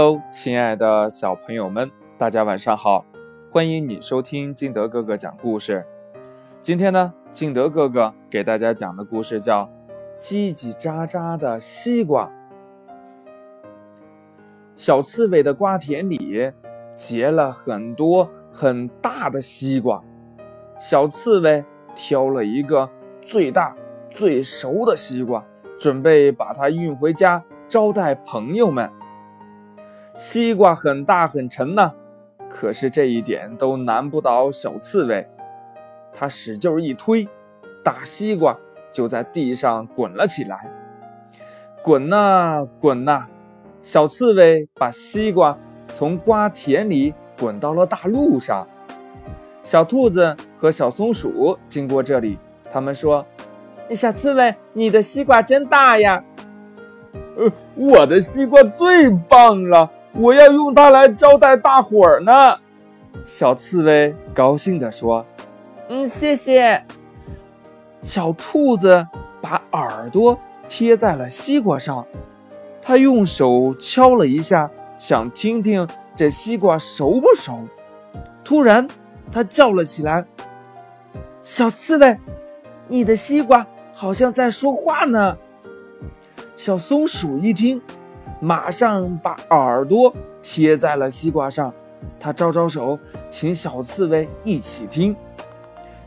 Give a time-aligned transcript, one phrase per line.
[0.00, 3.04] Hello，亲爱的小朋友们，大家晚上好！
[3.50, 5.84] 欢迎你收听金德哥哥讲故事。
[6.60, 9.64] 今天呢，金德哥哥给大家讲的故事叫
[10.20, 12.26] 《叽叽喳喳的西瓜》。
[14.76, 16.52] 小刺猬的瓜田里
[16.94, 20.00] 结了很多很大的西瓜，
[20.78, 21.64] 小刺猬
[21.96, 22.88] 挑了一个
[23.20, 23.74] 最大、
[24.10, 25.44] 最熟的西瓜，
[25.76, 28.88] 准备把它运回家招待朋友们。
[30.18, 31.92] 西瓜很大很沉呢，
[32.50, 35.24] 可是这一点都难不倒小刺猬。
[36.12, 37.28] 它使劲一推，
[37.84, 38.58] 大西瓜
[38.90, 40.68] 就在地上滚了起来，
[41.84, 43.28] 滚呐滚呐。
[43.80, 48.66] 小刺猬把西瓜从瓜田里滚到了大路上。
[49.62, 52.36] 小兔子和小松鼠经过这里，
[52.72, 53.24] 他们说
[53.90, 56.24] ：“小刺猬，你的西瓜真大呀
[57.38, 62.56] ！”“呃，我的西瓜最棒了，我要用它来招待大伙儿呢。”
[63.24, 65.24] 小刺猬高兴地说
[65.88, 66.82] ：“嗯，谢谢。”
[68.02, 69.06] 小兔子
[69.40, 70.38] 把耳朵
[70.68, 72.06] 贴在了西瓜上。
[72.80, 77.58] 它用手敲了一下，想听听这西瓜熟不熟。
[78.42, 78.88] 突然，
[79.30, 80.24] 它叫了起来
[81.42, 82.16] ：“小刺猬，
[82.86, 85.36] 你的西瓜好像在说话呢！”
[86.56, 87.82] 小松鼠一听，
[88.40, 91.72] 马上把耳朵贴在了西瓜上。
[92.20, 95.16] 他招招手，请小刺猬一起听。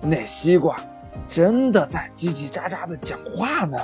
[0.00, 0.76] 那西瓜
[1.28, 3.78] 真的在叽叽喳喳地讲话呢。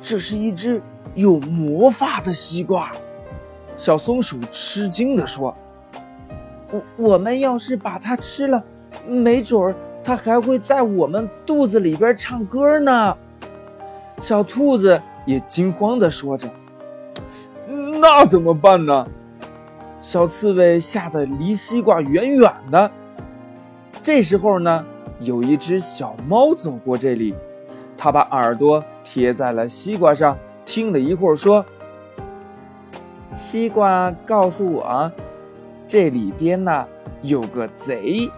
[0.00, 0.80] 这是一只
[1.14, 2.92] 有魔法的西瓜，
[3.76, 5.54] 小松鼠吃惊地说
[6.70, 8.62] ：“我我们要是把它吃了，
[9.06, 13.16] 没准儿它还会在我们肚子里边唱歌呢。”
[14.20, 16.48] 小兔子也惊慌地说着
[18.00, 19.06] ：“那怎么办呢？”
[20.02, 22.90] 小刺猬吓得离西瓜远远的。
[24.02, 24.84] 这时候呢，
[25.20, 27.34] 有一只小猫走过这里。
[27.96, 31.64] 它把耳朵贴在了西瓜上，听了一会儿，说
[33.32, 35.12] ：“西瓜告诉我，
[35.86, 36.84] 这里边呢
[37.22, 38.28] 有个贼。”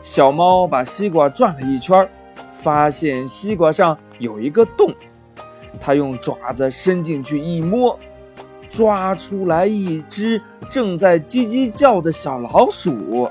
[0.00, 2.08] 小猫把西瓜转了一圈，
[2.52, 4.94] 发现西瓜上有一个洞。
[5.86, 7.96] 它用爪子伸进去一摸，
[8.68, 13.30] 抓出来一只正在叽叽叫的小老鼠。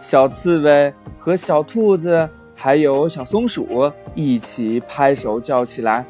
[0.00, 2.28] 小刺猬和小兔子。
[2.56, 6.04] 还有小松鼠一起拍手叫起来：“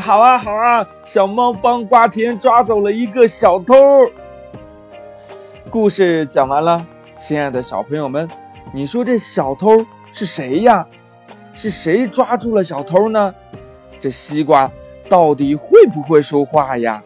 [0.00, 0.86] 好啊，好啊！
[1.04, 3.74] 小猫帮瓜田抓走了一个小偷。”
[5.68, 6.86] 故事讲完了，
[7.18, 8.26] 亲爱的小朋友们，
[8.72, 10.86] 你说这小偷是谁呀？
[11.54, 13.34] 是谁抓住了小偷呢？
[14.00, 14.70] 这西瓜
[15.08, 17.02] 到底会不会说话呀？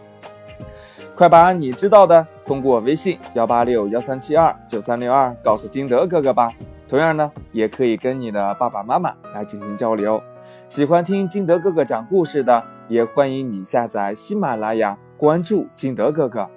[1.15, 6.53] 快把你知道的通过微信幺八六幺三七二九三六二告诉金德哥哥吧。
[6.89, 10.23] 同样呢，也可以跟你的爸爸妈妈来进行交流。
[10.69, 16.49] 喜欢听金德哥哥讲故事的，也欢迎你下载喜马拉雅，关注金德哥哥。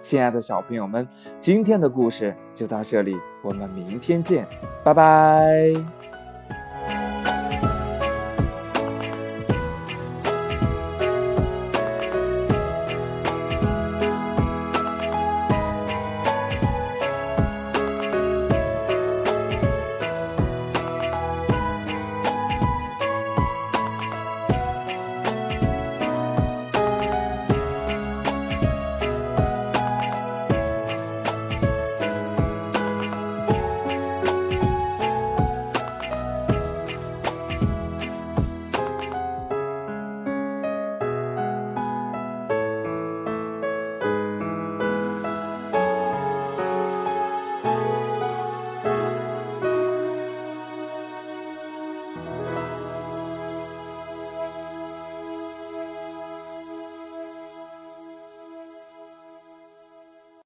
[0.00, 1.06] 亲爱的小朋友们，
[1.40, 4.46] 今天的故事就到这里，我们明天见，
[4.84, 5.95] 拜拜。